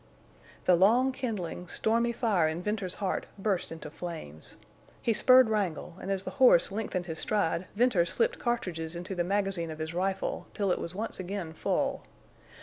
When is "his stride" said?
7.05-7.67